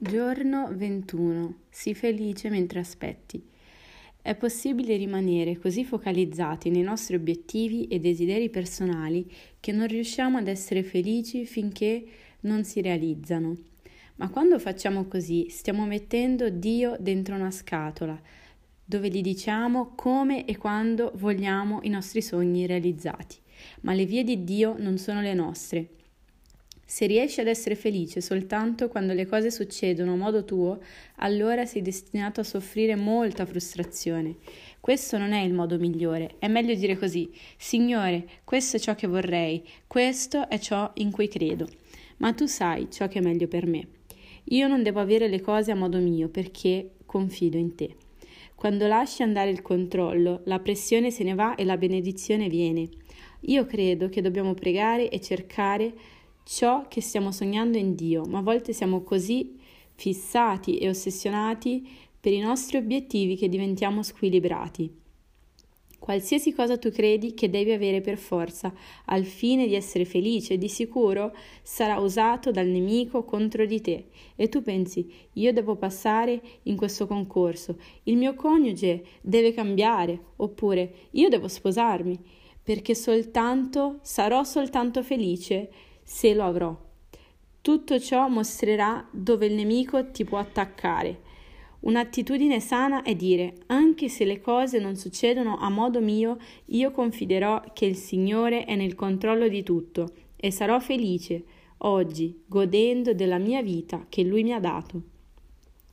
Giorno 0.00 0.68
21. 0.70 1.54
Sii 1.70 1.92
felice 1.92 2.48
mentre 2.50 2.78
aspetti. 2.78 3.44
È 4.22 4.36
possibile 4.36 4.96
rimanere 4.96 5.58
così 5.58 5.84
focalizzati 5.84 6.70
nei 6.70 6.82
nostri 6.82 7.16
obiettivi 7.16 7.88
e 7.88 7.98
desideri 7.98 8.48
personali 8.48 9.28
che 9.58 9.72
non 9.72 9.88
riusciamo 9.88 10.38
ad 10.38 10.46
essere 10.46 10.84
felici 10.84 11.44
finché 11.46 12.06
non 12.42 12.62
si 12.62 12.80
realizzano. 12.80 13.56
Ma 14.16 14.28
quando 14.30 14.60
facciamo 14.60 15.06
così 15.06 15.48
stiamo 15.48 15.84
mettendo 15.84 16.48
Dio 16.48 16.96
dentro 17.00 17.34
una 17.34 17.50
scatola 17.50 18.16
dove 18.84 19.08
gli 19.08 19.20
diciamo 19.20 19.94
come 19.96 20.44
e 20.44 20.56
quando 20.56 21.10
vogliamo 21.16 21.80
i 21.82 21.88
nostri 21.88 22.22
sogni 22.22 22.66
realizzati. 22.66 23.34
Ma 23.80 23.94
le 23.94 24.04
vie 24.04 24.22
di 24.22 24.44
Dio 24.44 24.76
non 24.78 24.96
sono 24.96 25.20
le 25.20 25.34
nostre 25.34 25.88
se 26.90 27.04
riesci 27.04 27.40
ad 27.40 27.48
essere 27.48 27.74
felice 27.74 28.22
soltanto 28.22 28.88
quando 28.88 29.12
le 29.12 29.26
cose 29.26 29.50
succedono 29.50 30.14
a 30.14 30.16
modo 30.16 30.46
tuo, 30.46 30.80
allora 31.16 31.66
sei 31.66 31.82
destinato 31.82 32.40
a 32.40 32.44
soffrire 32.44 32.96
molta 32.96 33.44
frustrazione. 33.44 34.36
Questo 34.80 35.18
non 35.18 35.32
è 35.32 35.42
il 35.42 35.52
modo 35.52 35.76
migliore, 35.76 36.36
è 36.38 36.48
meglio 36.48 36.74
dire 36.74 36.96
così, 36.96 37.30
Signore, 37.58 38.26
questo 38.42 38.78
è 38.78 38.80
ciò 38.80 38.94
che 38.94 39.06
vorrei, 39.06 39.62
questo 39.86 40.48
è 40.48 40.58
ciò 40.58 40.90
in 40.94 41.10
cui 41.10 41.28
credo, 41.28 41.68
ma 42.18 42.32
tu 42.32 42.46
sai 42.46 42.90
ciò 42.90 43.06
che 43.06 43.18
è 43.18 43.22
meglio 43.22 43.48
per 43.48 43.66
me. 43.66 43.86
Io 44.44 44.66
non 44.66 44.82
devo 44.82 45.00
avere 45.00 45.28
le 45.28 45.42
cose 45.42 45.70
a 45.70 45.74
modo 45.74 45.98
mio 45.98 46.30
perché 46.30 46.92
confido 47.04 47.58
in 47.58 47.74
te. 47.74 47.96
Quando 48.54 48.86
lasci 48.86 49.22
andare 49.22 49.50
il 49.50 49.60
controllo, 49.60 50.40
la 50.44 50.58
pressione 50.58 51.10
se 51.10 51.22
ne 51.22 51.34
va 51.34 51.54
e 51.54 51.64
la 51.64 51.76
benedizione 51.76 52.48
viene. 52.48 52.88
Io 53.42 53.66
credo 53.66 54.08
che 54.08 54.22
dobbiamo 54.22 54.54
pregare 54.54 55.10
e 55.10 55.20
cercare 55.20 55.92
ciò 56.48 56.86
che 56.88 57.02
stiamo 57.02 57.30
sognando 57.30 57.76
in 57.76 57.94
Dio, 57.94 58.24
ma 58.24 58.38
a 58.38 58.42
volte 58.42 58.72
siamo 58.72 59.02
così 59.02 59.58
fissati 59.94 60.78
e 60.78 60.88
ossessionati 60.88 61.86
per 62.18 62.32
i 62.32 62.38
nostri 62.38 62.78
obiettivi 62.78 63.36
che 63.36 63.50
diventiamo 63.50 64.02
squilibrati. 64.02 64.90
Qualsiasi 65.98 66.54
cosa 66.54 66.78
tu 66.78 66.90
credi 66.90 67.34
che 67.34 67.50
devi 67.50 67.72
avere 67.72 68.00
per 68.00 68.16
forza 68.16 68.72
al 69.06 69.24
fine 69.24 69.66
di 69.66 69.74
essere 69.74 70.06
felice, 70.06 70.56
di 70.56 70.68
sicuro 70.68 71.34
sarà 71.62 71.98
usato 71.98 72.50
dal 72.50 72.66
nemico 72.66 73.24
contro 73.24 73.66
di 73.66 73.82
te. 73.82 74.06
E 74.34 74.48
tu 74.48 74.62
pensi 74.62 75.06
io 75.34 75.52
devo 75.52 75.76
passare 75.76 76.40
in 76.62 76.76
questo 76.76 77.06
concorso, 77.06 77.76
il 78.04 78.16
mio 78.16 78.34
coniuge 78.34 79.04
deve 79.20 79.52
cambiare. 79.52 80.18
Oppure 80.36 81.08
io 81.10 81.28
devo 81.28 81.46
sposarmi 81.46 82.18
perché 82.62 82.94
soltanto 82.94 83.98
sarò 84.02 84.44
soltanto 84.44 85.02
felice 85.02 85.70
se 86.08 86.32
lo 86.32 86.44
avrò. 86.44 86.74
Tutto 87.60 88.00
ciò 88.00 88.28
mostrerà 88.28 89.06
dove 89.10 89.44
il 89.44 89.52
nemico 89.52 90.10
ti 90.10 90.24
può 90.24 90.38
attaccare. 90.38 91.20
Un'attitudine 91.80 92.60
sana 92.60 93.02
è 93.02 93.14
dire, 93.14 93.52
anche 93.66 94.08
se 94.08 94.24
le 94.24 94.40
cose 94.40 94.78
non 94.78 94.96
succedono 94.96 95.58
a 95.58 95.68
modo 95.68 96.00
mio, 96.00 96.38
io 96.66 96.92
confiderò 96.92 97.62
che 97.74 97.84
il 97.84 97.94
Signore 97.94 98.64
è 98.64 98.74
nel 98.74 98.94
controllo 98.94 99.48
di 99.48 99.62
tutto 99.62 100.08
e 100.34 100.50
sarò 100.50 100.80
felice 100.80 101.44
oggi, 101.78 102.42
godendo 102.46 103.12
della 103.12 103.38
mia 103.38 103.62
vita 103.62 104.06
che 104.08 104.22
Lui 104.22 104.42
mi 104.42 104.54
ha 104.54 104.60
dato. 104.60 105.02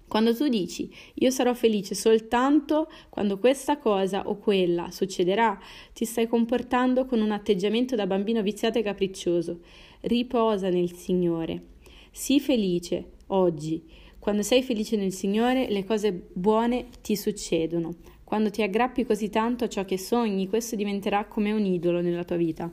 Quando 0.07 0.33
tu 0.33 0.47
dici 0.47 0.89
io 1.15 1.29
sarò 1.29 1.53
felice 1.53 1.93
soltanto 1.93 2.89
quando 3.09 3.37
questa 3.37 3.77
cosa 3.77 4.29
o 4.29 4.37
quella 4.37 4.91
succederà, 4.91 5.59
ti 5.93 6.05
stai 6.05 6.27
comportando 6.27 7.05
con 7.05 7.19
un 7.21 7.31
atteggiamento 7.31 7.95
da 7.95 8.07
bambino 8.07 8.41
viziato 8.41 8.77
e 8.77 8.83
capriccioso. 8.83 9.59
Riposa 10.01 10.69
nel 10.69 10.93
Signore. 10.93 11.63
Sii 12.11 12.39
felice 12.39 13.11
oggi. 13.27 13.83
Quando 14.19 14.41
sei 14.41 14.63
felice 14.63 14.95
nel 14.95 15.13
Signore, 15.13 15.69
le 15.69 15.83
cose 15.83 16.11
buone 16.11 16.87
ti 17.01 17.15
succedono. 17.15 17.95
Quando 18.23 18.49
ti 18.49 18.63
aggrappi 18.63 19.05
così 19.05 19.29
tanto 19.29 19.65
a 19.65 19.69
ciò 19.69 19.85
che 19.85 19.97
sogni, 19.97 20.47
questo 20.47 20.75
diventerà 20.75 21.25
come 21.25 21.51
un 21.51 21.63
idolo 21.63 22.01
nella 22.01 22.23
tua 22.23 22.37
vita. 22.37 22.71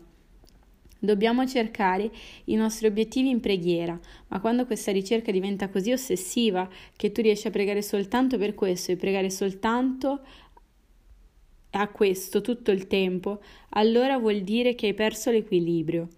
Dobbiamo 0.99 1.45
cercare 1.47 2.11
i 2.45 2.55
nostri 2.55 2.87
obiettivi 2.87 3.29
in 3.29 3.41
preghiera, 3.41 3.99
ma 4.29 4.41
quando 4.41 4.67
questa 4.67 4.93
ricerca 4.93 5.33
diventa 5.33 5.69
così 5.69 5.91
ossessiva 5.91 6.69
che 6.97 7.11
tu 7.11 7.21
riesci 7.21 7.49
a 7.49 7.51
pregare 7.51 7.83
soltanto 7.83 8.39
per 8.39 8.55
questo 8.55 8.93
e 8.93 8.97
pregare 8.97 9.29
soltanto 9.29 10.21
a 11.71 11.89
questo 11.89 12.41
tutto 12.41 12.71
il 12.71 12.87
tempo, 12.87 13.41
allora 13.71 14.19
vuol 14.19 14.43
dire 14.43 14.75
che 14.75 14.87
hai 14.87 14.95
perso 14.95 15.31
l'equilibrio. 15.31 16.09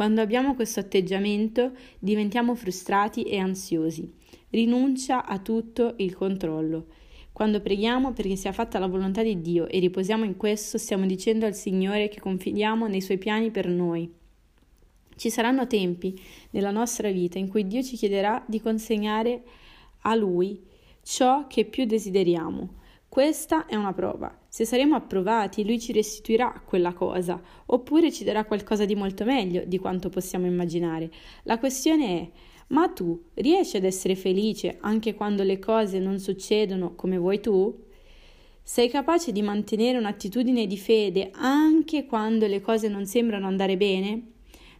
Quando 0.00 0.22
abbiamo 0.22 0.54
questo 0.54 0.80
atteggiamento 0.80 1.72
diventiamo 1.98 2.54
frustrati 2.54 3.24
e 3.24 3.38
ansiosi. 3.38 4.10
Rinuncia 4.48 5.26
a 5.26 5.38
tutto 5.40 5.92
il 5.98 6.14
controllo. 6.14 6.86
Quando 7.32 7.60
preghiamo 7.60 8.14
perché 8.14 8.34
sia 8.34 8.52
fatta 8.52 8.78
la 8.78 8.86
volontà 8.86 9.22
di 9.22 9.42
Dio 9.42 9.68
e 9.68 9.78
riposiamo 9.78 10.24
in 10.24 10.38
questo, 10.38 10.78
stiamo 10.78 11.04
dicendo 11.04 11.44
al 11.44 11.54
Signore 11.54 12.08
che 12.08 12.18
confidiamo 12.18 12.86
nei 12.86 13.02
Suoi 13.02 13.18
piani 13.18 13.50
per 13.50 13.68
noi. 13.68 14.10
Ci 15.16 15.28
saranno 15.28 15.66
tempi 15.66 16.18
nella 16.52 16.70
nostra 16.70 17.10
vita 17.10 17.38
in 17.38 17.50
cui 17.50 17.66
Dio 17.66 17.82
ci 17.82 17.96
chiederà 17.96 18.42
di 18.46 18.58
consegnare 18.58 19.42
a 20.04 20.14
Lui 20.14 20.62
ciò 21.02 21.46
che 21.46 21.66
più 21.66 21.84
desideriamo. 21.84 22.76
Questa 23.06 23.66
è 23.66 23.74
una 23.74 23.92
prova. 23.92 24.39
Se 24.52 24.64
saremo 24.64 24.96
approvati, 24.96 25.64
Lui 25.64 25.78
ci 25.78 25.92
restituirà 25.92 26.60
quella 26.66 26.92
cosa, 26.92 27.40
oppure 27.66 28.10
ci 28.10 28.24
darà 28.24 28.44
qualcosa 28.44 28.84
di 28.84 28.96
molto 28.96 29.24
meglio 29.24 29.62
di 29.64 29.78
quanto 29.78 30.08
possiamo 30.08 30.46
immaginare. 30.46 31.08
La 31.44 31.60
questione 31.60 32.06
è 32.06 32.30
ma 32.70 32.88
tu 32.88 33.20
riesci 33.34 33.76
ad 33.76 33.84
essere 33.84 34.16
felice 34.16 34.78
anche 34.80 35.14
quando 35.14 35.44
le 35.44 35.60
cose 35.60 36.00
non 36.00 36.18
succedono 36.18 36.96
come 36.96 37.16
vuoi 37.16 37.40
tu? 37.40 37.84
Sei 38.60 38.88
capace 38.88 39.30
di 39.30 39.42
mantenere 39.42 39.98
un'attitudine 39.98 40.66
di 40.66 40.76
fede 40.76 41.30
anche 41.32 42.06
quando 42.06 42.48
le 42.48 42.60
cose 42.60 42.88
non 42.88 43.06
sembrano 43.06 43.46
andare 43.46 43.76
bene? 43.76 44.22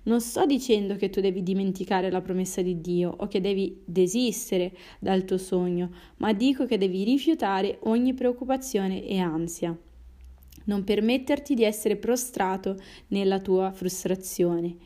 Non 0.03 0.21
sto 0.21 0.47
dicendo 0.47 0.97
che 0.97 1.11
tu 1.11 1.21
devi 1.21 1.43
dimenticare 1.43 2.11
la 2.11 2.22
promessa 2.22 2.62
di 2.62 2.81
Dio 2.81 3.15
o 3.19 3.28
che 3.28 3.41
devi 3.41 3.83
desistere 3.84 4.72
dal 4.99 5.25
tuo 5.25 5.37
sogno, 5.37 5.91
ma 6.16 6.33
dico 6.33 6.65
che 6.65 6.78
devi 6.78 7.05
rifiutare 7.05 7.78
ogni 7.83 8.15
preoccupazione 8.15 9.05
e 9.05 9.19
ansia. 9.19 9.77
Non 10.65 10.84
permetterti 10.84 11.55
di 11.55 11.65
essere 11.65 11.97
prostrato 11.97 12.77
nella 13.09 13.41
tua 13.41 13.72
frustrazione. 13.72 14.77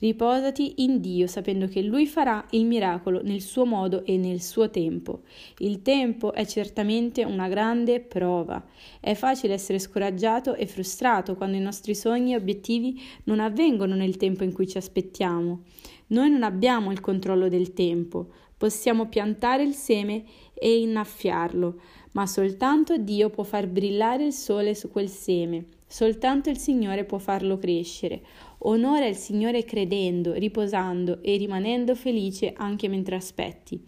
Riposati 0.00 0.74
in 0.82 1.00
Dio 1.00 1.26
sapendo 1.26 1.66
che 1.66 1.82
Lui 1.82 2.06
farà 2.06 2.46
il 2.50 2.66
miracolo 2.66 3.20
nel 3.22 3.40
suo 3.40 3.64
modo 3.64 4.04
e 4.04 4.16
nel 4.16 4.40
suo 4.40 4.70
tempo. 4.70 5.22
Il 5.58 5.82
tempo 5.82 6.32
è 6.32 6.46
certamente 6.46 7.24
una 7.24 7.48
grande 7.48 8.00
prova. 8.00 8.64
È 9.00 9.14
facile 9.14 9.54
essere 9.54 9.80
scoraggiato 9.80 10.54
e 10.54 10.66
frustrato 10.66 11.34
quando 11.34 11.56
i 11.56 11.60
nostri 11.60 11.96
sogni 11.96 12.32
e 12.32 12.36
obiettivi 12.36 13.00
non 13.24 13.40
avvengono 13.40 13.96
nel 13.96 14.16
tempo 14.16 14.44
in 14.44 14.52
cui 14.52 14.68
ci 14.68 14.78
aspettiamo. 14.78 15.62
Noi 16.08 16.30
non 16.30 16.44
abbiamo 16.44 16.92
il 16.92 17.00
controllo 17.00 17.48
del 17.48 17.72
tempo. 17.72 18.28
Possiamo 18.56 19.06
piantare 19.06 19.62
il 19.62 19.74
seme 19.74 20.24
e 20.54 20.80
innaffiarlo, 20.80 21.80
ma 22.12 22.26
soltanto 22.26 22.96
Dio 22.98 23.30
può 23.30 23.44
far 23.44 23.66
brillare 23.66 24.26
il 24.26 24.32
sole 24.32 24.74
su 24.74 24.90
quel 24.90 25.08
seme. 25.08 25.66
Soltanto 25.90 26.50
il 26.50 26.58
Signore 26.58 27.04
può 27.04 27.16
farlo 27.16 27.56
crescere. 27.56 28.20
Onora 28.58 29.06
il 29.06 29.16
Signore 29.16 29.64
credendo, 29.64 30.34
riposando 30.34 31.22
e 31.22 31.36
rimanendo 31.38 31.94
felice 31.94 32.52
anche 32.54 32.88
mentre 32.88 33.16
aspetti. 33.16 33.82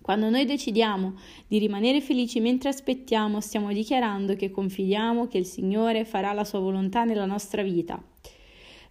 Quando 0.00 0.30
noi 0.30 0.46
decidiamo 0.46 1.14
di 1.46 1.58
rimanere 1.58 2.00
felici 2.00 2.40
mentre 2.40 2.70
aspettiamo, 2.70 3.40
stiamo 3.40 3.70
dichiarando 3.72 4.34
che 4.34 4.50
confidiamo 4.50 5.28
che 5.28 5.38
il 5.38 5.46
Signore 5.46 6.06
farà 6.06 6.32
la 6.32 6.44
sua 6.44 6.58
volontà 6.58 7.04
nella 7.04 7.26
nostra 7.26 7.62
vita. 7.62 8.02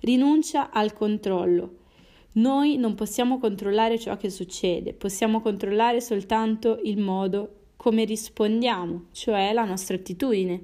Rinuncia 0.02 0.70
al 0.70 0.94
controllo. 0.94 1.78
Noi 2.34 2.78
non 2.78 2.94
possiamo 2.94 3.40
controllare 3.40 4.00
ciò 4.00 4.18
che 4.18 4.30
succede, 4.30 4.94
possiamo 4.94 5.42
controllare 5.42 6.00
soltanto 6.00 6.80
il 6.84 6.98
modo 7.00 7.62
come 7.76 8.06
rispondiamo, 8.06 9.06
cioè 9.12 9.52
la 9.54 9.66
nostra 9.66 9.96
attitudine. 9.96 10.64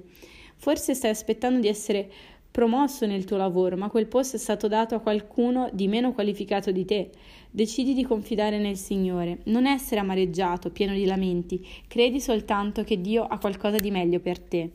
Forse 0.60 0.94
stai 0.94 1.08
aspettando 1.08 1.58
di 1.58 1.68
essere 1.68 2.06
promosso 2.50 3.06
nel 3.06 3.24
tuo 3.24 3.38
lavoro, 3.38 3.78
ma 3.78 3.88
quel 3.88 4.08
posto 4.08 4.36
è 4.36 4.38
stato 4.38 4.68
dato 4.68 4.94
a 4.94 5.00
qualcuno 5.00 5.70
di 5.72 5.88
meno 5.88 6.12
qualificato 6.12 6.70
di 6.70 6.84
te. 6.84 7.08
Decidi 7.50 7.94
di 7.94 8.04
confidare 8.04 8.58
nel 8.58 8.76
Signore, 8.76 9.38
non 9.44 9.64
essere 9.64 10.00
amareggiato, 10.00 10.70
pieno 10.70 10.92
di 10.92 11.06
lamenti, 11.06 11.66
credi 11.88 12.20
soltanto 12.20 12.84
che 12.84 13.00
Dio 13.00 13.24
ha 13.24 13.38
qualcosa 13.38 13.78
di 13.78 13.90
meglio 13.90 14.20
per 14.20 14.38
te. 14.38 14.70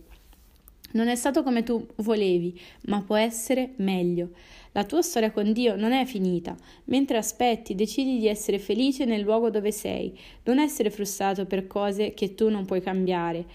Non 0.94 1.08
è 1.08 1.16
stato 1.16 1.44
come 1.44 1.62
tu 1.62 1.86
volevi, 1.98 2.60
ma 2.86 3.04
può 3.04 3.16
essere 3.16 3.74
meglio. 3.76 4.30
La 4.72 4.86
tua 4.86 5.04
storia 5.04 5.30
con 5.30 5.54
Dio 5.54 5.76
non 5.76 5.92
è 5.92 6.04
finita. 6.06 6.56
Mentre 6.86 7.18
aspetti, 7.18 7.76
decidi 7.76 8.18
di 8.18 8.28
essere 8.28 8.58
felice 8.58 9.06
nel 9.06 9.22
luogo 9.22 9.52
dove 9.52 9.72
sei, 9.72 10.18
non 10.46 10.58
essere 10.58 10.90
frustrato 10.90 11.46
per 11.46 11.68
cose 11.68 12.16
che 12.16 12.34
tu 12.34 12.50
non 12.50 12.66
puoi 12.66 12.82
cambiare. 12.82 13.46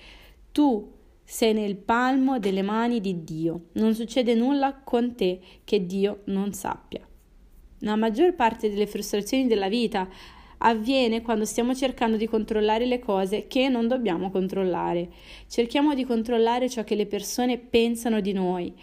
Tu 0.52 0.98
sei 1.30 1.52
nel 1.52 1.76
palmo 1.76 2.40
delle 2.40 2.60
mani 2.60 3.00
di 3.00 3.22
Dio. 3.22 3.66
Non 3.74 3.94
succede 3.94 4.34
nulla 4.34 4.74
con 4.82 5.14
te 5.14 5.38
che 5.62 5.86
Dio 5.86 6.22
non 6.24 6.52
sappia. 6.52 7.06
La 7.82 7.94
maggior 7.94 8.34
parte 8.34 8.68
delle 8.68 8.88
frustrazioni 8.88 9.46
della 9.46 9.68
vita 9.68 10.08
avviene 10.58 11.22
quando 11.22 11.44
stiamo 11.44 11.72
cercando 11.72 12.16
di 12.16 12.26
controllare 12.26 12.84
le 12.84 12.98
cose 12.98 13.46
che 13.46 13.68
non 13.68 13.86
dobbiamo 13.86 14.32
controllare. 14.32 15.08
Cerchiamo 15.46 15.94
di 15.94 16.04
controllare 16.04 16.68
ciò 16.68 16.82
che 16.82 16.96
le 16.96 17.06
persone 17.06 17.58
pensano 17.58 18.18
di 18.20 18.32
noi. 18.32 18.74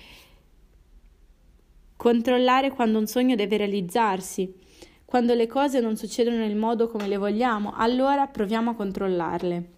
Controllare 1.98 2.72
quando 2.72 2.98
un 2.98 3.08
sogno 3.08 3.36
deve 3.36 3.58
realizzarsi. 3.58 4.56
Quando 5.04 5.34
le 5.34 5.48
cose 5.48 5.82
non 5.82 5.98
succedono 5.98 6.38
nel 6.38 6.56
modo 6.56 6.88
come 6.88 7.10
le 7.10 7.18
vogliamo, 7.18 7.74
allora 7.76 8.26
proviamo 8.26 8.70
a 8.70 8.76
controllarle. 8.76 9.76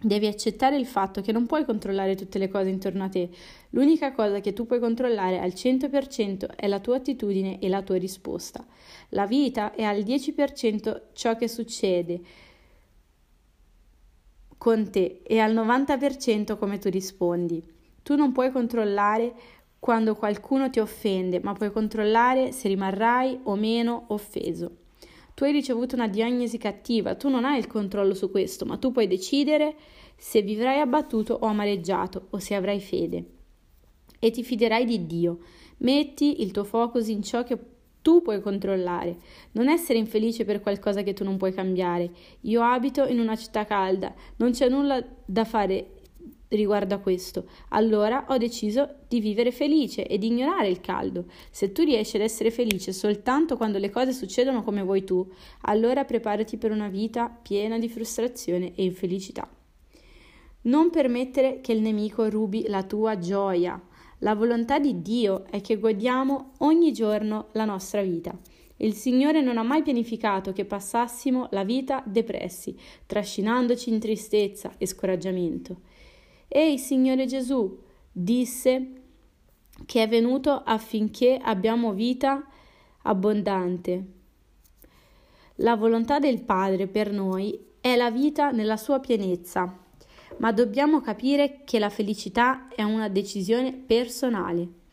Devi 0.00 0.26
accettare 0.26 0.76
il 0.76 0.86
fatto 0.86 1.22
che 1.22 1.32
non 1.32 1.46
puoi 1.46 1.64
controllare 1.64 2.14
tutte 2.14 2.38
le 2.38 2.48
cose 2.48 2.68
intorno 2.68 3.04
a 3.04 3.08
te. 3.08 3.30
L'unica 3.70 4.12
cosa 4.12 4.40
che 4.40 4.52
tu 4.52 4.66
puoi 4.66 4.78
controllare 4.78 5.40
al 5.40 5.52
100% 5.52 6.56
è 6.56 6.66
la 6.66 6.80
tua 6.80 6.96
attitudine 6.96 7.58
e 7.58 7.68
la 7.68 7.82
tua 7.82 7.96
risposta. 7.96 8.64
La 9.10 9.26
vita 9.26 9.72
è 9.74 9.82
al 9.82 10.00
10% 10.00 11.00
ciò 11.12 11.36
che 11.36 11.48
succede 11.48 12.20
con 14.58 14.90
te 14.90 15.20
e 15.22 15.38
al 15.38 15.54
90% 15.54 16.56
come 16.58 16.78
tu 16.78 16.88
rispondi. 16.88 17.62
Tu 18.02 18.14
non 18.14 18.32
puoi 18.32 18.50
controllare 18.50 19.34
quando 19.78 20.14
qualcuno 20.14 20.70
ti 20.70 20.80
offende, 20.80 21.40
ma 21.40 21.52
puoi 21.52 21.70
controllare 21.70 22.52
se 22.52 22.68
rimarrai 22.68 23.40
o 23.42 23.54
meno 23.54 24.04
offeso. 24.08 24.83
Tu 25.34 25.44
hai 25.44 25.52
ricevuto 25.52 25.96
una 25.96 26.06
diagnosi 26.06 26.58
cattiva, 26.58 27.16
tu 27.16 27.28
non 27.28 27.44
hai 27.44 27.58
il 27.58 27.66
controllo 27.66 28.14
su 28.14 28.30
questo, 28.30 28.64
ma 28.64 28.76
tu 28.76 28.92
puoi 28.92 29.08
decidere 29.08 29.74
se 30.16 30.42
vivrai 30.42 30.78
abbattuto 30.78 31.34
o 31.34 31.46
amareggiato 31.46 32.28
o 32.30 32.38
se 32.38 32.54
avrai 32.54 32.80
fede. 32.80 33.24
E 34.20 34.30
ti 34.30 34.44
fiderai 34.44 34.84
di 34.84 35.06
Dio. 35.06 35.38
Metti 35.78 36.42
il 36.42 36.52
tuo 36.52 36.64
focus 36.64 37.08
in 37.08 37.22
ciò 37.22 37.42
che 37.42 37.58
tu 38.00 38.22
puoi 38.22 38.40
controllare. 38.40 39.16
Non 39.52 39.68
essere 39.68 39.98
infelice 39.98 40.44
per 40.44 40.60
qualcosa 40.60 41.02
che 41.02 41.14
tu 41.14 41.24
non 41.24 41.36
puoi 41.36 41.52
cambiare. 41.52 42.10
Io 42.42 42.62
abito 42.62 43.04
in 43.06 43.18
una 43.18 43.34
città 43.34 43.64
calda, 43.64 44.14
non 44.36 44.52
c'è 44.52 44.68
nulla 44.68 45.04
da 45.24 45.44
fare 45.44 46.02
riguardo 46.56 46.94
a 46.94 46.98
questo. 46.98 47.46
Allora 47.70 48.26
ho 48.28 48.36
deciso 48.36 48.96
di 49.08 49.20
vivere 49.20 49.52
felice 49.52 50.06
e 50.06 50.18
di 50.18 50.26
ignorare 50.26 50.68
il 50.68 50.80
caldo. 50.80 51.26
Se 51.50 51.72
tu 51.72 51.82
riesci 51.82 52.16
ad 52.16 52.22
essere 52.22 52.50
felice 52.50 52.92
soltanto 52.92 53.56
quando 53.56 53.78
le 53.78 53.90
cose 53.90 54.12
succedono 54.12 54.62
come 54.62 54.82
vuoi 54.82 55.04
tu, 55.04 55.26
allora 55.62 56.04
preparati 56.04 56.56
per 56.56 56.70
una 56.70 56.88
vita 56.88 57.28
piena 57.28 57.78
di 57.78 57.88
frustrazione 57.88 58.72
e 58.74 58.84
infelicità. 58.84 59.48
Non 60.62 60.90
permettere 60.90 61.60
che 61.60 61.72
il 61.72 61.82
nemico 61.82 62.28
rubi 62.30 62.66
la 62.68 62.82
tua 62.82 63.18
gioia. 63.18 63.80
La 64.20 64.34
volontà 64.34 64.78
di 64.78 65.02
Dio 65.02 65.44
è 65.50 65.60
che 65.60 65.78
godiamo 65.78 66.52
ogni 66.58 66.92
giorno 66.92 67.48
la 67.52 67.66
nostra 67.66 68.00
vita. 68.02 68.34
Il 68.78 68.94
Signore 68.94 69.40
non 69.40 69.56
ha 69.56 69.62
mai 69.62 69.82
pianificato 69.82 70.52
che 70.52 70.64
passassimo 70.64 71.48
la 71.50 71.62
vita 71.62 72.02
depressi, 72.04 72.76
trascinandoci 73.06 73.88
in 73.88 74.00
tristezza 74.00 74.72
e 74.78 74.86
scoraggiamento. 74.86 75.82
E 76.56 76.70
il 76.70 76.78
Signore 76.78 77.26
Gesù 77.26 77.80
disse 78.12 78.92
che 79.86 80.02
è 80.04 80.08
venuto 80.08 80.52
affinché 80.52 81.36
abbiamo 81.42 81.92
vita 81.92 82.46
abbondante. 83.02 84.04
La 85.56 85.74
volontà 85.74 86.20
del 86.20 86.42
Padre 86.42 86.86
per 86.86 87.10
noi 87.10 87.72
è 87.80 87.96
la 87.96 88.12
vita 88.12 88.52
nella 88.52 88.76
sua 88.76 89.00
pienezza, 89.00 89.80
ma 90.36 90.52
dobbiamo 90.52 91.00
capire 91.00 91.62
che 91.64 91.80
la 91.80 91.90
felicità 91.90 92.68
è 92.68 92.84
una 92.84 93.08
decisione 93.08 93.72
personale 93.72 94.83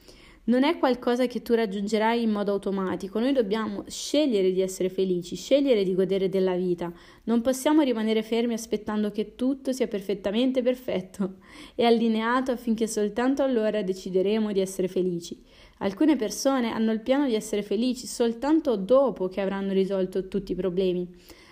non 0.46 0.64
è 0.64 0.80
qualcosa 0.80 1.28
che 1.28 1.44
tu 1.44 1.54
raggiungerai 1.54 2.24
in 2.24 2.32
modo 2.32 2.52
automatico, 2.52 3.20
noi 3.20 3.32
dobbiamo 3.32 3.84
scegliere 3.88 4.52
di 4.52 4.62
essere 4.62 4.90
felici, 4.90 5.36
scegliere 5.36 5.84
di 5.84 5.94
godere 5.94 6.30
della 6.30 6.56
vita, 6.56 6.92
non 7.26 7.42
possiamo 7.42 7.82
rimanere 7.82 8.24
fermi 8.24 8.54
aspettando 8.54 9.12
che 9.12 9.36
tutto 9.36 9.72
sia 9.72 9.88
perfettamente 9.88 10.64
perfetto 10.64 11.36
e 11.76 11.86
allineato 11.86 12.52
affinché 12.52 12.88
soltanto 12.88 13.44
allora 13.44 13.84
decideremo 13.84 14.52
di 14.52 14.60
essere 14.60 14.88
felici. 14.88 15.40
Alcune 15.80 16.16
persone 16.16 16.72
hanno 16.72 16.92
il 16.92 17.02
piano 17.02 17.28
di 17.28 17.36
essere 17.36 17.62
felici 17.62 18.08
soltanto 18.08 18.76
dopo 18.76 19.28
che 19.28 19.42
avranno 19.42 19.74
risolto 19.74 20.28
tutti 20.28 20.54
i 20.54 20.56
problemi. 20.56 21.08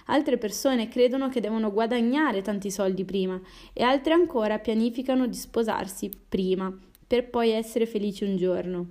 Altre 0.06 0.40
persone 0.40 0.88
credono 0.88 1.30
che 1.30 1.40
devono 1.40 1.72
guadagnare 1.72 2.42
tanti 2.42 2.72
soldi 2.72 3.06
prima 3.06 3.40
e 3.72 3.84
altre 3.84 4.14
ancora 4.14 4.58
pianificano 4.58 5.28
di 5.28 5.36
sposarsi 5.36 6.10
prima 6.28 6.76
per 7.10 7.32
poi 7.32 7.50
essere 7.50 7.88
felici 7.88 8.24
un 8.24 8.38
giorno. 8.38 8.88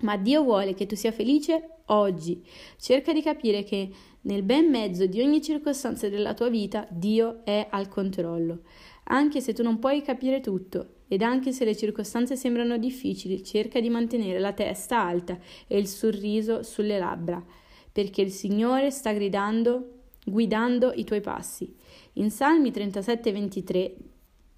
Ma 0.00 0.18
Dio 0.18 0.42
vuole 0.42 0.74
che 0.74 0.84
tu 0.84 0.94
sia 0.94 1.12
felice 1.12 1.78
oggi. 1.86 2.44
Cerca 2.78 3.14
di 3.14 3.22
capire 3.22 3.62
che 3.62 3.88
nel 4.22 4.42
ben 4.42 4.68
mezzo 4.68 5.06
di 5.06 5.22
ogni 5.22 5.40
circostanza 5.40 6.10
della 6.10 6.34
tua 6.34 6.50
vita 6.50 6.86
Dio 6.90 7.42
è 7.42 7.68
al 7.70 7.88
controllo. 7.88 8.64
Anche 9.04 9.40
se 9.40 9.54
tu 9.54 9.62
non 9.62 9.78
puoi 9.78 10.02
capire 10.02 10.40
tutto 10.40 10.96
ed 11.08 11.22
anche 11.22 11.52
se 11.52 11.64
le 11.64 11.74
circostanze 11.74 12.36
sembrano 12.36 12.76
difficili, 12.76 13.42
cerca 13.42 13.80
di 13.80 13.88
mantenere 13.88 14.38
la 14.38 14.52
testa 14.52 15.00
alta 15.00 15.38
e 15.66 15.78
il 15.78 15.86
sorriso 15.86 16.62
sulle 16.62 16.98
labbra, 16.98 17.42
perché 17.90 18.20
il 18.20 18.30
Signore 18.30 18.90
sta 18.90 19.14
gridando, 19.14 20.00
guidando 20.22 20.92
i 20.94 21.04
tuoi 21.04 21.22
passi. 21.22 21.74
In 22.14 22.30
Salmi 22.30 22.70
37-23 22.70 23.92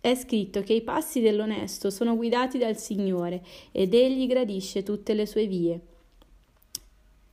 è 0.00 0.14
scritto 0.14 0.62
che 0.62 0.74
i 0.74 0.82
passi 0.82 1.20
dell'onesto 1.20 1.90
sono 1.90 2.16
guidati 2.16 2.58
dal 2.58 2.76
Signore 2.76 3.42
ed 3.72 3.94
egli 3.94 4.26
gradisce 4.26 4.82
tutte 4.82 5.14
le 5.14 5.26
sue 5.26 5.46
vie. 5.46 5.80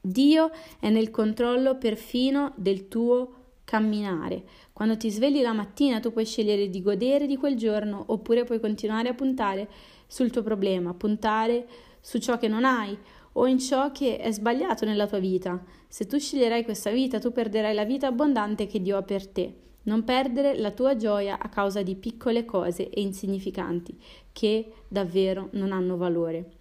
Dio 0.02 0.52
è 0.80 0.90
nel 0.90 1.10
controllo 1.10 1.78
perfino 1.78 2.54
del 2.56 2.88
tuo 2.88 3.44
camminare. 3.64 4.44
Quando 4.72 4.98
ti 4.98 5.10
svegli 5.10 5.42
la 5.42 5.54
mattina 5.54 6.00
tu 6.00 6.12
puoi 6.12 6.26
scegliere 6.26 6.70
di 6.70 6.82
godere 6.82 7.26
di 7.26 7.38
quel 7.38 7.56
giorno 7.56 8.04
oppure 8.08 8.44
puoi 8.44 8.60
continuare 8.60 9.10
a 9.10 9.14
puntare 9.14 9.68
sul 10.08 10.30
tuo 10.30 10.44
problema, 10.44 10.94
puntare 10.94 11.68
su 12.00 12.20
ciò 12.20 12.38
che 12.38 12.48
non 12.48 12.66
hai 12.66 12.96
o 13.34 13.48
in 13.48 13.60
ciò 13.60 13.92
che 13.92 14.18
è 14.18 14.32
sbagliato 14.32 14.86
nella 14.86 15.08
tua 15.08 15.20
vita. 15.20 15.64
Se 15.88 16.06
tu 16.06 16.20
sceglierai 16.20 16.64
questa 16.64 16.92
vita, 16.92 17.20
tu 17.20 17.32
perderai 17.32 17.74
la 17.74 17.86
vita 17.86 18.08
abbondante 18.08 18.68
che 18.68 18.82
Dio 18.82 18.98
ha 18.98 19.02
per 19.02 19.28
te. 19.28 19.54
Non 19.86 20.04
perdere 20.04 20.58
la 20.58 20.72
tua 20.72 20.96
gioia 20.96 21.40
a 21.40 21.50
causa 21.50 21.82
di 21.82 21.96
piccole 21.96 22.46
cose 22.46 22.90
e 22.90 23.02
insignificanti 23.02 23.98
che 24.32 24.72
davvero 24.88 25.50
non 25.54 25.72
hanno 25.72 25.98
valore. 25.98 26.52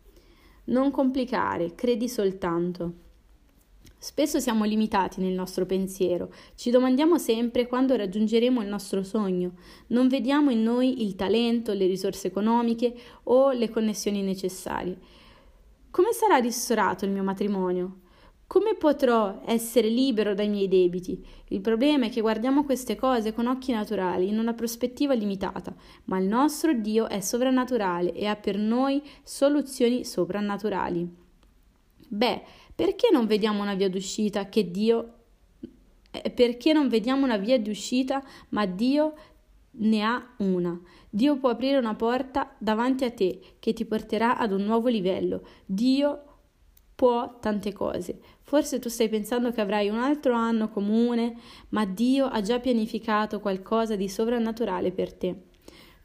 Non 0.65 0.91
complicare, 0.91 1.75
credi 1.75 2.09
soltanto. 2.09 3.03
Spesso 3.99 4.39
siamo 4.39 4.65
limitati 4.65 5.23
nel 5.23 5.33
nostro 5.33 5.65
pensiero, 5.65 6.31
ci 6.57 6.71
domandiamo 6.71 7.17
sempre 7.17 7.67
quando 7.67 7.97
raggiungeremo 7.97 8.61
il 8.61 8.69
nostro 8.69 9.03
sogno, 9.03 9.53
non 9.89 10.09
vediamo 10.09 10.51
in 10.51 10.63
noi 10.63 11.03
il 11.03 11.15
talento, 11.15 11.73
le 11.73 11.87
risorse 11.87 12.27
economiche 12.27 12.95
o 13.25 13.53
le 13.53 13.71
connessioni 13.71 14.21
necessarie. 14.21 14.99
Come 15.91 16.13
sarà 16.13 16.37
ristorato 16.37 17.07
il 17.07 17.13
mio 17.13 17.23
matrimonio? 17.23 18.01
Come 18.47 18.75
potrò 18.75 19.43
essere 19.47 19.89
libero 19.89 20.35
dai 20.35 20.49
miei 20.49 20.69
debiti? 20.69 21.25
Il 21.49 21.61
problema 21.61 22.07
è 22.07 22.11
che 22.11 22.21
guardiamo 22.21 22.65
queste 22.65 22.95
cose 22.95 23.33
con 23.33 23.47
occhi 23.47 23.73
naturali, 23.73 24.29
in 24.29 24.39
una 24.39 24.53
prospettiva 24.53 25.15
limitata, 25.15 25.75
ma 26.05 26.19
il 26.19 26.27
nostro 26.27 26.73
Dio 26.75 27.09
è 27.09 27.21
sovrannaturale 27.21 28.13
e 28.13 28.27
ha 28.27 28.37
per 28.37 28.59
noi 28.59 29.03
soluzioni 29.23 30.05
soprannaturali. 30.05 31.09
Beh, 32.07 32.43
perché 32.75 33.09
non 33.11 33.27
vediamo 33.27 33.63
una 33.63 33.75
via 33.75 33.89
d'uscita 33.89 34.49
che 34.49 34.71
Dio 34.71 35.15
eh, 36.15 36.31
perché 36.31 36.73
non 36.73 36.89
vediamo 36.89 37.25
una 37.25 37.37
via 37.37 37.59
d'uscita, 37.59 38.23
ma 38.51 38.67
Dio 38.67 39.15
ne 39.77 40.03
ha 40.03 40.35
una. 40.39 40.81
Dio 41.11 41.37
può 41.39 41.51
aprire 41.51 41.79
una 41.79 41.95
porta 41.95 42.55
davanti 42.59 43.05
a 43.05 43.11
te 43.11 43.41
che 43.59 43.73
ti 43.73 43.85
porterà 43.85 44.37
ad 44.37 44.53
un 44.53 44.63
nuovo 44.63 44.89
livello. 44.89 45.43
Dio 45.65 46.34
può 46.95 47.39
tante 47.41 47.73
cose. 47.73 48.19
Forse 48.43 48.79
tu 48.79 48.89
stai 48.89 49.09
pensando 49.09 49.51
che 49.53 49.61
avrai 49.61 49.89
un 49.89 49.99
altro 49.99 50.35
anno 50.35 50.69
comune, 50.69 51.35
ma 51.71 51.85
Dio 51.85 52.27
ha 52.27 52.41
già 52.41 52.61
pianificato 52.61 53.41
qualcosa 53.41 53.97
di 53.97 54.09
sovrannaturale 54.09 54.93
per 54.93 55.13
te. 55.13 55.53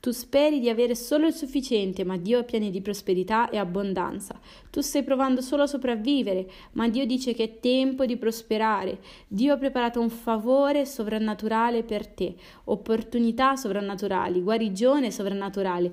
Tu 0.01 0.11
speri 0.11 0.61
di 0.61 0.69
avere 0.69 0.95
solo 0.95 1.27
il 1.27 1.33
sufficiente, 1.33 2.05
ma 2.05 2.15
Dio 2.15 2.39
ha 2.39 2.43
piani 2.43 2.71
di 2.71 2.79
prosperità 2.79 3.49
e 3.49 3.57
abbondanza. 3.57 4.39
Tu 4.69 4.79
stai 4.79 5.03
provando 5.03 5.41
solo 5.41 5.63
a 5.63 5.67
sopravvivere, 5.67 6.49
ma 6.71 6.87
Dio 6.87 7.05
dice 7.05 7.33
che 7.33 7.43
è 7.43 7.59
tempo 7.59 8.05
di 8.05 8.15
prosperare. 8.15 8.99
Dio 9.27 9.53
ha 9.53 9.57
preparato 9.57 9.99
un 9.99 10.09
favore 10.09 10.85
sovrannaturale 10.85 11.83
per 11.83 12.07
te, 12.07 12.33
opportunità 12.65 13.57
sovrannaturali, 13.57 14.41
guarigione 14.41 15.11
sovrannaturale, 15.11 15.91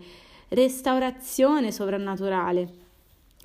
restaurazione 0.50 1.72
sovrannaturale. 1.72 2.85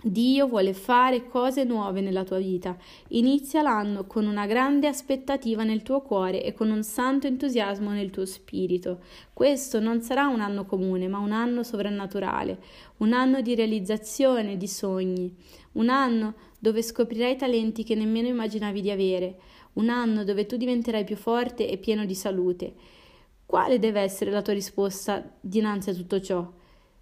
Dio 0.03 0.47
vuole 0.47 0.73
fare 0.73 1.27
cose 1.27 1.63
nuove 1.63 2.01
nella 2.01 2.23
tua 2.23 2.39
vita. 2.39 2.75
Inizia 3.09 3.61
l'anno 3.61 4.07
con 4.07 4.25
una 4.25 4.47
grande 4.47 4.87
aspettativa 4.87 5.63
nel 5.63 5.83
tuo 5.83 6.01
cuore 6.01 6.43
e 6.43 6.53
con 6.53 6.71
un 6.71 6.81
santo 6.81 7.27
entusiasmo 7.27 7.91
nel 7.91 8.09
tuo 8.09 8.25
spirito. 8.25 9.01
Questo 9.31 9.79
non 9.79 10.01
sarà 10.01 10.25
un 10.25 10.41
anno 10.41 10.65
comune, 10.65 11.07
ma 11.07 11.19
un 11.19 11.31
anno 11.31 11.61
sovrannaturale, 11.61 12.59
un 12.97 13.13
anno 13.13 13.41
di 13.41 13.53
realizzazione 13.53 14.57
di 14.57 14.67
sogni, 14.67 15.35
un 15.73 15.89
anno 15.89 16.33
dove 16.57 16.81
scoprirai 16.81 17.35
talenti 17.35 17.83
che 17.83 17.93
nemmeno 17.93 18.27
immaginavi 18.27 18.81
di 18.81 18.89
avere, 18.89 19.37
un 19.73 19.89
anno 19.89 20.23
dove 20.23 20.47
tu 20.47 20.57
diventerai 20.57 21.03
più 21.03 21.15
forte 21.15 21.69
e 21.69 21.77
pieno 21.77 22.05
di 22.05 22.15
salute. 22.15 22.73
Quale 23.45 23.77
deve 23.77 24.01
essere 24.01 24.31
la 24.31 24.41
tua 24.41 24.53
risposta 24.53 25.37
dinanzi 25.39 25.91
a 25.91 25.93
tutto 25.93 26.19
ciò? 26.19 26.51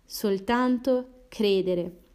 Soltanto 0.03 1.23
credere. 1.29 2.07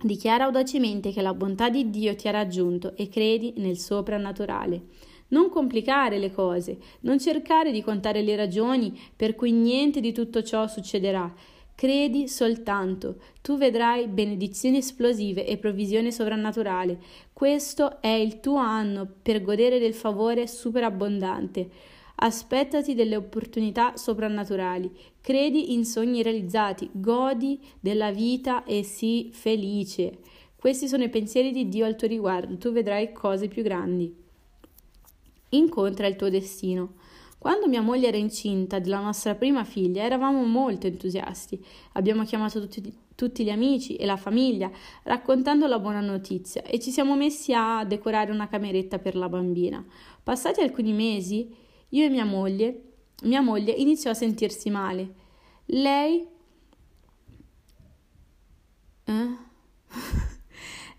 Dichiara 0.00 0.44
audacemente 0.44 1.10
che 1.10 1.22
la 1.22 1.34
bontà 1.34 1.70
di 1.70 1.90
Dio 1.90 2.14
ti 2.14 2.28
ha 2.28 2.30
raggiunto 2.30 2.94
e 2.94 3.08
credi 3.08 3.54
nel 3.56 3.78
soprannaturale. 3.78 4.82
Non 5.30 5.50
complicare 5.50 6.18
le 6.18 6.30
cose, 6.30 6.78
non 7.00 7.18
cercare 7.18 7.72
di 7.72 7.82
contare 7.82 8.22
le 8.22 8.36
ragioni 8.36 8.96
per 9.16 9.34
cui 9.34 9.50
niente 9.50 10.00
di 10.00 10.12
tutto 10.12 10.44
ciò 10.44 10.68
succederà. 10.68 11.34
Credi 11.74 12.28
soltanto, 12.28 13.16
tu 13.42 13.56
vedrai 13.56 14.06
benedizioni 14.06 14.78
esplosive 14.78 15.44
e 15.44 15.58
provvisione 15.58 16.12
sovrannaturale. 16.12 16.98
Questo 17.32 18.00
è 18.00 18.08
il 18.08 18.38
tuo 18.38 18.56
anno 18.56 19.06
per 19.20 19.42
godere 19.42 19.80
del 19.80 19.94
favore 19.94 20.46
superabbondante. 20.46 21.70
Aspettati 22.20 22.96
delle 22.96 23.14
opportunità 23.14 23.96
soprannaturali. 23.96 24.90
Credi 25.20 25.72
in 25.72 25.84
sogni 25.84 26.24
realizzati, 26.24 26.90
godi 26.92 27.60
della 27.78 28.10
vita 28.10 28.64
e 28.64 28.82
sii 28.82 29.30
felice. 29.30 30.18
Questi 30.56 30.88
sono 30.88 31.04
i 31.04 31.10
pensieri 31.10 31.52
di 31.52 31.68
Dio 31.68 31.84
al 31.86 31.94
tuo 31.94 32.08
riguardo, 32.08 32.56
tu 32.56 32.72
vedrai 32.72 33.12
cose 33.12 33.46
più 33.46 33.62
grandi. 33.62 34.12
Incontra 35.50 36.08
il 36.08 36.16
tuo 36.16 36.28
destino. 36.28 36.94
Quando 37.38 37.68
mia 37.68 37.82
moglie 37.82 38.08
era 38.08 38.16
incinta 38.16 38.80
della 38.80 38.98
nostra 38.98 39.36
prima 39.36 39.62
figlia 39.62 40.02
eravamo 40.02 40.42
molto 40.42 40.88
entusiasti. 40.88 41.64
Abbiamo 41.92 42.24
chiamato 42.24 42.58
tutti, 42.58 42.92
tutti, 43.14 43.44
gli 43.44 43.50
amici 43.50 43.94
e 43.94 44.06
la 44.06 44.16
famiglia 44.16 44.68
raccontando 45.04 45.68
la 45.68 45.78
buona 45.78 46.00
notizia 46.00 46.62
e 46.62 46.80
ci 46.80 46.90
siamo 46.90 47.14
messi 47.14 47.54
a 47.54 47.84
decorare 47.84 48.32
una 48.32 48.48
cameretta 48.48 48.98
per 48.98 49.14
la 49.14 49.28
bambina. 49.28 49.86
Passati 50.20 50.60
alcuni 50.60 50.92
mesi, 50.92 51.66
io 51.90 52.04
e 52.04 52.08
mia 52.08 52.24
moglie, 52.24 52.82
mia 53.22 53.40
moglie 53.40 53.72
iniziò 53.72 54.10
a 54.10 54.14
sentirsi 54.14 54.70
male. 54.70 55.14
Lei 55.66 56.26
eh? 59.04 59.36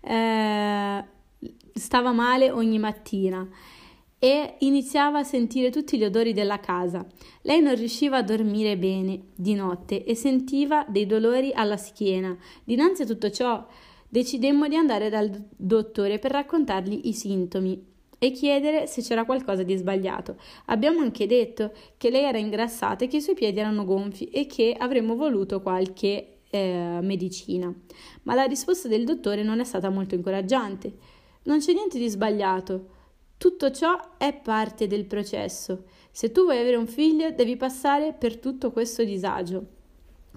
eh, 0.00 1.04
stava 1.74 2.12
male 2.12 2.50
ogni 2.50 2.78
mattina 2.78 3.48
e 4.18 4.56
iniziava 4.58 5.20
a 5.20 5.24
sentire 5.24 5.70
tutti 5.70 5.96
gli 5.96 6.04
odori 6.04 6.32
della 6.32 6.60
casa. 6.60 7.06
Lei 7.42 7.62
non 7.62 7.74
riusciva 7.74 8.18
a 8.18 8.22
dormire 8.22 8.76
bene 8.76 9.28
di 9.34 9.54
notte 9.54 10.04
e 10.04 10.14
sentiva 10.14 10.84
dei 10.88 11.06
dolori 11.06 11.52
alla 11.54 11.78
schiena. 11.78 12.36
Dinanzi 12.64 13.02
a 13.02 13.06
tutto 13.06 13.30
ciò 13.30 13.66
decidemmo 14.08 14.68
di 14.68 14.76
andare 14.76 15.08
dal 15.08 15.30
dottore 15.56 16.18
per 16.18 16.32
raccontargli 16.32 17.00
i 17.04 17.14
sintomi 17.14 17.89
e 18.22 18.32
chiedere 18.32 18.86
se 18.86 19.00
c'era 19.00 19.24
qualcosa 19.24 19.62
di 19.62 19.74
sbagliato. 19.76 20.36
Abbiamo 20.66 21.00
anche 21.00 21.26
detto 21.26 21.72
che 21.96 22.10
lei 22.10 22.24
era 22.24 22.36
ingrassata 22.36 23.04
e 23.04 23.08
che 23.08 23.16
i 23.16 23.22
suoi 23.22 23.34
piedi 23.34 23.58
erano 23.58 23.86
gonfi 23.86 24.26
e 24.26 24.44
che 24.44 24.76
avremmo 24.78 25.16
voluto 25.16 25.62
qualche 25.62 26.40
eh, 26.50 26.98
medicina. 27.00 27.74
Ma 28.24 28.34
la 28.34 28.44
risposta 28.44 28.88
del 28.88 29.06
dottore 29.06 29.42
non 29.42 29.58
è 29.58 29.64
stata 29.64 29.88
molto 29.88 30.14
incoraggiante. 30.14 30.92
Non 31.44 31.60
c'è 31.60 31.72
niente 31.72 31.98
di 31.98 32.08
sbagliato. 32.10 32.98
Tutto 33.38 33.70
ciò 33.70 34.18
è 34.18 34.34
parte 34.34 34.86
del 34.86 35.06
processo. 35.06 35.84
Se 36.10 36.30
tu 36.30 36.42
vuoi 36.42 36.58
avere 36.58 36.76
un 36.76 36.86
figlio, 36.86 37.30
devi 37.30 37.56
passare 37.56 38.12
per 38.12 38.36
tutto 38.36 38.70
questo 38.70 39.02
disagio. 39.02 39.78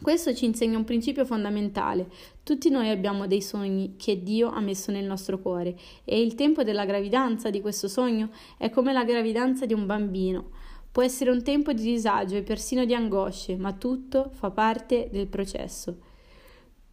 Questo 0.04 0.34
ci 0.34 0.44
insegna 0.44 0.78
un 0.78 0.84
principio 0.84 1.24
fondamentale. 1.24 2.10
Tutti 2.44 2.70
noi 2.70 2.90
abbiamo 2.90 3.26
dei 3.26 3.42
sogni 3.42 3.96
che 3.96 4.22
Dio 4.22 4.50
ha 4.50 4.60
messo 4.60 4.92
nel 4.92 5.06
nostro 5.06 5.40
cuore 5.40 5.78
e 6.04 6.22
il 6.22 6.36
tempo 6.36 6.64
della 6.64 6.84
gravidanza 6.84 7.50
di 7.50 7.62
questo 7.62 7.88
sogno 7.88 8.30
è 8.58 8.70
come 8.70 8.92
la 8.92 9.06
gravidanza 9.06 9.66
di 9.66 9.74
un 9.74 9.86
bambino. 9.86 10.50
Può 10.92 11.04
essere 11.04 11.32
un 11.32 11.42
tempo 11.42 11.72
di 11.72 11.84
disagio 11.84 12.36
e 12.36 12.44
persino 12.44 12.84
di 12.84 12.94
angosce, 12.94 13.56
ma 13.56 13.72
tutto 13.72 14.30
fa 14.34 14.52
parte 14.52 15.08
del 15.10 15.28
processo. 15.28 15.96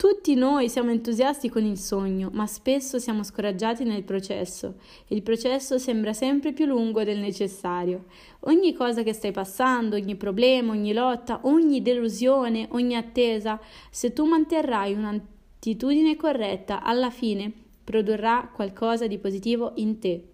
Tutti 0.00 0.35
noi 0.35 0.71
siamo 0.71 0.92
entusiasti 0.92 1.50
con 1.50 1.62
il 1.62 1.76
sogno, 1.76 2.30
ma 2.33 2.47
spesso 2.47 2.99
siamo 2.99 3.23
scoraggiati 3.23 3.85
nel 3.85 4.02
processo. 4.02 4.76
Il 5.09 5.21
processo 5.21 5.76
sembra 5.76 6.14
sempre 6.14 6.54
più 6.54 6.64
lungo 6.64 7.04
del 7.04 7.19
necessario. 7.19 8.07
Ogni 8.45 8.73
cosa 8.73 9.02
che 9.02 9.12
stai 9.12 9.30
passando, 9.30 9.97
ogni 9.97 10.16
problema, 10.16 10.73
ogni 10.73 10.95
lotta, 10.95 11.40
ogni 11.42 11.83
delusione, 11.83 12.66
ogni 12.71 12.97
attesa, 12.97 13.61
se 13.90 14.14
tu 14.14 14.25
manterrai 14.25 14.95
un'attitudine 14.95 16.16
corretta, 16.16 16.83
alla 16.83 17.11
fine 17.11 17.52
produrrà 17.85 18.50
qualcosa 18.54 19.07
di 19.07 19.19
positivo 19.19 19.73
in 19.75 19.99
te. 19.99 20.25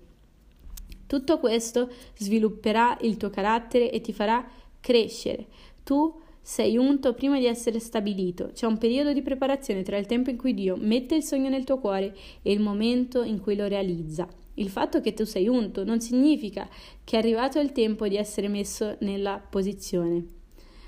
Tutto 1.08 1.40
questo 1.40 1.90
svilupperà 2.16 2.96
il 3.00 3.16
tuo 3.16 3.30
carattere 3.30 3.90
e 3.90 4.00
ti 4.00 4.12
farà 4.12 4.48
crescere. 4.78 5.44
Tu 5.82 6.22
sei 6.46 6.76
unto 6.76 7.12
prima 7.12 7.40
di 7.40 7.46
essere 7.46 7.80
stabilito. 7.80 8.50
C'è 8.52 8.66
un 8.66 8.78
periodo 8.78 9.12
di 9.12 9.20
preparazione 9.20 9.82
tra 9.82 9.96
il 9.96 10.06
tempo 10.06 10.30
in 10.30 10.36
cui 10.36 10.54
Dio 10.54 10.76
mette 10.76 11.16
il 11.16 11.24
sogno 11.24 11.48
nel 11.48 11.64
tuo 11.64 11.80
cuore 11.80 12.14
e 12.40 12.52
il 12.52 12.60
momento 12.60 13.24
in 13.24 13.40
cui 13.40 13.56
lo 13.56 13.66
realizza. 13.66 14.28
Il 14.54 14.68
fatto 14.68 15.00
che 15.00 15.12
tu 15.12 15.24
sei 15.24 15.48
unto 15.48 15.82
non 15.82 16.00
significa 16.00 16.68
che 17.02 17.16
è 17.16 17.18
arrivato 17.18 17.58
il 17.58 17.72
tempo 17.72 18.06
di 18.06 18.16
essere 18.16 18.46
messo 18.46 18.94
nella 19.00 19.40
posizione. 19.40 20.24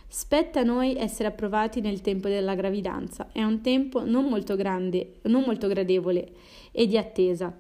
Spetta 0.07 0.61
a 0.61 0.63
noi 0.63 0.95
essere 0.95 1.27
approvati 1.27 1.81
nel 1.81 2.03
tempo 2.03 2.29
della 2.29 2.55
gravidanza. 2.55 3.31
È 3.33 3.43
un 3.43 3.61
tempo 3.61 4.05
non 4.05 4.27
molto 4.27 4.55
grande, 4.55 5.15
non 5.23 5.43
molto 5.43 5.67
gradevole 5.67 6.35
e 6.71 6.87
di 6.87 6.97
attesa. 6.97 7.53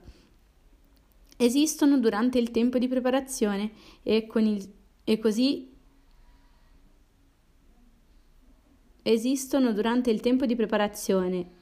Esistono 1.36 1.98
durante 1.98 2.38
il 2.38 2.52
tempo 2.52 2.78
di 2.78 2.86
preparazione 2.86 3.72
e, 4.04 4.28
il, 4.32 4.72
e 5.02 5.18
così 5.18 5.67
esistono 9.02 9.72
durante 9.72 10.10
il 10.10 10.20
tempo 10.20 10.46
di 10.46 10.56
preparazione 10.56 11.56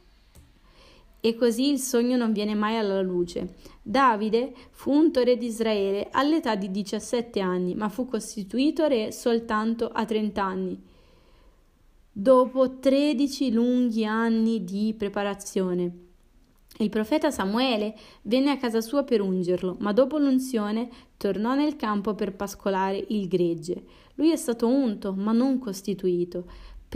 e 1.26 1.34
così 1.34 1.70
il 1.70 1.80
sogno 1.80 2.16
non 2.16 2.32
viene 2.32 2.54
mai 2.54 2.76
alla 2.76 3.00
luce. 3.00 3.54
Davide 3.82 4.54
fu 4.70 4.92
unto 4.92 5.24
re 5.24 5.36
di 5.36 5.46
Israele 5.46 6.08
all'età 6.12 6.54
di 6.54 6.70
17 6.70 7.40
anni, 7.40 7.74
ma 7.74 7.88
fu 7.88 8.06
costituito 8.06 8.86
re 8.86 9.10
soltanto 9.10 9.88
a 9.88 10.04
30 10.04 10.42
anni, 10.42 10.80
dopo 12.12 12.78
13 12.78 13.50
lunghi 13.50 14.04
anni 14.04 14.62
di 14.62 14.94
preparazione. 14.96 16.04
Il 16.78 16.90
profeta 16.90 17.30
Samuele 17.30 17.96
venne 18.22 18.50
a 18.50 18.58
casa 18.58 18.80
sua 18.80 19.02
per 19.02 19.20
ungerlo, 19.20 19.76
ma 19.80 19.92
dopo 19.92 20.18
l'unzione 20.18 20.88
tornò 21.16 21.54
nel 21.54 21.74
campo 21.74 22.14
per 22.14 22.36
pascolare 22.36 23.04
il 23.08 23.26
gregge. 23.26 23.82
Lui 24.14 24.30
è 24.30 24.36
stato 24.36 24.68
unto, 24.68 25.12
ma 25.12 25.32
non 25.32 25.58
costituito. 25.58 26.44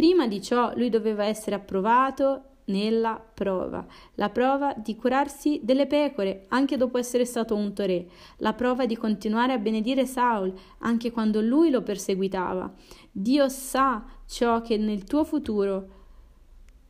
Prima 0.00 0.26
di 0.26 0.40
ciò 0.40 0.72
lui 0.76 0.88
doveva 0.88 1.26
essere 1.26 1.56
approvato 1.56 2.44
nella 2.68 3.22
prova, 3.34 3.84
la 4.14 4.30
prova 4.30 4.72
di 4.72 4.96
curarsi 4.96 5.60
delle 5.62 5.86
pecore 5.86 6.46
anche 6.48 6.78
dopo 6.78 6.96
essere 6.96 7.26
stato 7.26 7.54
unto 7.54 7.84
re, 7.84 8.06
la 8.38 8.54
prova 8.54 8.86
di 8.86 8.96
continuare 8.96 9.52
a 9.52 9.58
benedire 9.58 10.06
Saul 10.06 10.54
anche 10.78 11.10
quando 11.10 11.42
lui 11.42 11.68
lo 11.68 11.82
perseguitava. 11.82 12.72
Dio 13.12 13.46
sa 13.50 14.02
ciò 14.26 14.62
che 14.62 14.78
nel 14.78 15.04
tuo 15.04 15.22
futuro 15.22 15.88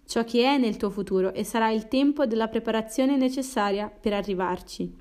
ciò 0.06 0.22
che 0.22 0.44
è 0.44 0.56
nel 0.56 0.76
tuo 0.76 0.90
futuro 0.90 1.34
e 1.34 1.42
sarà 1.42 1.72
il 1.72 1.88
tempo 1.88 2.26
della 2.26 2.46
preparazione 2.46 3.16
necessaria 3.16 3.88
per 3.88 4.12
arrivarci. 4.12 4.99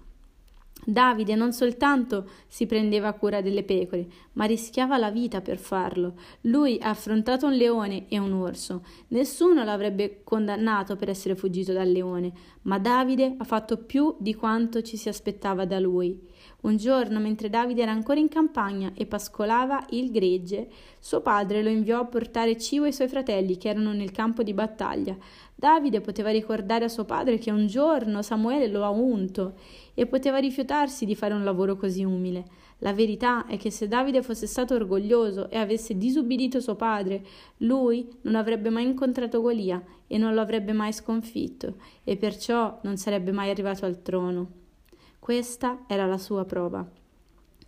Davide 0.85 1.35
non 1.35 1.51
soltanto 1.51 2.29
si 2.47 2.65
prendeva 2.65 3.13
cura 3.13 3.41
delle 3.41 3.63
pecore, 3.63 4.07
ma 4.33 4.45
rischiava 4.45 4.97
la 4.97 5.11
vita 5.11 5.41
per 5.41 5.57
farlo. 5.57 6.15
Lui 6.41 6.79
ha 6.81 6.89
affrontato 6.89 7.47
un 7.47 7.53
leone 7.53 8.07
e 8.07 8.17
un 8.17 8.31
orso. 8.31 8.83
Nessuno 9.09 9.63
l'avrebbe 9.63 10.21
condannato 10.23 10.95
per 10.95 11.09
essere 11.09 11.35
fuggito 11.35 11.73
dal 11.73 11.89
leone, 11.89 12.31
ma 12.63 12.79
Davide 12.79 13.35
ha 13.37 13.43
fatto 13.43 13.77
più 13.77 14.15
di 14.19 14.33
quanto 14.33 14.81
ci 14.81 14.97
si 14.97 15.09
aspettava 15.09 15.65
da 15.65 15.79
lui. 15.79 16.27
Un 16.61 16.75
giorno, 16.75 17.19
mentre 17.19 17.49
Davide 17.49 17.83
era 17.83 17.91
ancora 17.91 18.19
in 18.19 18.27
campagna 18.27 18.91
e 18.93 19.05
pascolava 19.05 19.85
il 19.91 20.11
gregge, 20.11 20.67
suo 20.99 21.21
padre 21.21 21.63
lo 21.63 21.69
inviò 21.69 21.99
a 22.01 22.05
portare 22.05 22.57
cibo 22.57 22.83
ai 22.83 22.91
suoi 22.91 23.07
fratelli 23.07 23.57
che 23.57 23.69
erano 23.69 23.93
nel 23.93 24.11
campo 24.11 24.43
di 24.43 24.53
battaglia. 24.53 25.15
Davide 25.55 26.01
poteva 26.01 26.31
ricordare 26.31 26.83
a 26.83 26.89
suo 26.89 27.05
padre 27.05 27.37
che 27.37 27.49
un 27.49 27.67
giorno 27.67 28.21
Samuele 28.21 28.67
lo 28.67 28.83
ha 28.83 28.89
unto 28.89 29.53
e 29.93 30.05
poteva 30.05 30.37
rifiutarsi 30.37 31.05
di 31.05 31.15
fare 31.15 31.33
un 31.33 31.45
lavoro 31.45 31.77
così 31.77 32.03
umile. 32.03 32.45
La 32.79 32.93
verità 32.93 33.45
è 33.45 33.57
che 33.57 33.71
se 33.71 33.87
Davide 33.87 34.21
fosse 34.21 34.45
stato 34.45 34.75
orgoglioso 34.75 35.49
e 35.49 35.57
avesse 35.57 35.97
disubbidito 35.97 36.59
suo 36.59 36.75
padre, 36.75 37.25
lui 37.57 38.05
non 38.21 38.35
avrebbe 38.35 38.69
mai 38.69 38.83
incontrato 38.83 39.41
Golia 39.41 39.81
e 40.07 40.17
non 40.17 40.33
lo 40.33 40.41
avrebbe 40.41 40.73
mai 40.73 40.91
sconfitto 40.91 41.75
e 42.03 42.17
perciò 42.17 42.79
non 42.83 42.97
sarebbe 42.97 43.31
mai 43.31 43.49
arrivato 43.49 43.85
al 43.85 44.01
trono. 44.01 44.58
Questa 45.19 45.83
era 45.87 46.05
la 46.05 46.17
sua 46.17 46.45
prova. 46.45 46.89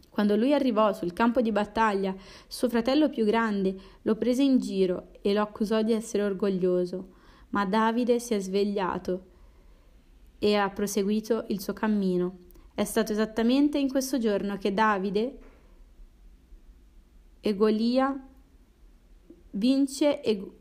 Quando 0.10 0.36
lui 0.36 0.54
arrivò 0.54 0.92
sul 0.94 1.14
campo 1.14 1.42
di 1.42 1.52
battaglia, 1.52 2.16
suo 2.48 2.68
fratello 2.70 3.10
più 3.10 3.24
grande 3.24 3.76
lo 4.02 4.16
prese 4.16 4.44
in 4.44 4.58
giro 4.58 5.10
e 5.22 5.34
lo 5.34 5.42
accusò 5.42 5.82
di 5.82 5.94
essere 5.94 6.24
orgoglioso. 6.24 7.20
Ma 7.50 7.66
Davide 7.66 8.20
si 8.20 8.34
è 8.34 8.40
svegliato 8.40 9.26
e 10.40 10.56
ha 10.56 10.70
proseguito 10.70 11.46
il 11.48 11.62
suo 11.62 11.74
cammino. 11.74 12.38
È 12.74 12.84
stato 12.84 13.12
esattamente 13.12 13.78
in 13.78 13.90
questo 13.90 14.18
giorno 14.18 14.58
che 14.58 14.74
Davide 14.74 15.38
e 17.40 17.56
Golia 17.56 18.28
vince 19.52 20.22
e 20.22 20.52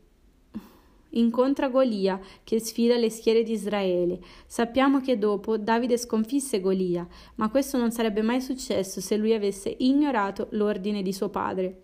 incontra 1.11 1.69
Golia 1.69 2.19
che 2.43 2.59
sfida 2.59 2.97
le 2.97 3.09
schiere 3.09 3.43
di 3.43 3.53
Israele. 3.53 4.19
Sappiamo 4.45 5.01
che 5.01 5.17
dopo 5.17 5.57
Davide 5.57 5.97
sconfisse 5.97 6.59
Golia, 6.59 7.07
ma 7.35 7.49
questo 7.49 7.77
non 7.77 7.91
sarebbe 7.91 8.21
mai 8.21 8.41
successo 8.41 9.01
se 9.01 9.17
lui 9.17 9.33
avesse 9.33 9.73
ignorato 9.79 10.47
l'ordine 10.51 11.01
di 11.01 11.13
suo 11.13 11.29
padre. 11.29 11.83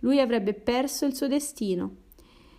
Lui 0.00 0.20
avrebbe 0.20 0.54
perso 0.54 1.06
il 1.06 1.14
suo 1.14 1.28
destino. 1.28 1.96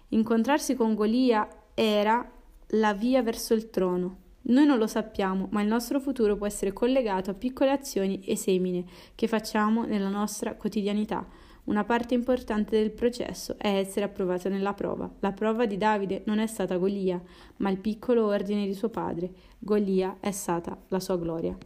Incontrarsi 0.09 0.75
con 0.75 0.93
Golia 0.95 1.47
era 1.73 2.29
la 2.67 2.93
via 2.93 3.21
verso 3.21 3.53
il 3.53 3.69
trono. 3.69 4.17
Noi 4.45 4.65
non 4.65 4.77
lo 4.77 4.87
sappiamo, 4.87 5.47
ma 5.51 5.61
il 5.61 5.67
nostro 5.67 5.99
futuro 5.99 6.35
può 6.35 6.45
essere 6.45 6.73
collegato 6.73 7.31
a 7.31 7.33
piccole 7.33 7.71
azioni 7.71 8.21
e 8.25 8.35
semine 8.35 8.83
che 9.15 9.27
facciamo 9.27 9.85
nella 9.85 10.09
nostra 10.09 10.55
quotidianità. 10.55 11.25
Una 11.65 11.85
parte 11.85 12.13
importante 12.13 12.77
del 12.77 12.91
processo 12.91 13.55
è 13.57 13.77
essere 13.77 14.05
approvato 14.05 14.49
nella 14.49 14.73
prova. 14.73 15.09
La 15.19 15.31
prova 15.31 15.65
di 15.65 15.77
Davide 15.77 16.23
non 16.25 16.39
è 16.39 16.47
stata 16.47 16.75
Golia, 16.75 17.21
ma 17.57 17.69
il 17.69 17.79
piccolo 17.79 18.25
ordine 18.25 18.65
di 18.65 18.73
suo 18.73 18.89
padre. 18.89 19.31
Golia 19.59 20.17
è 20.19 20.31
stata 20.31 20.77
la 20.89 20.99
sua 20.99 21.17
gloria. 21.17 21.57